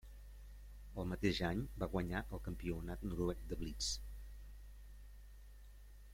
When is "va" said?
1.83-1.89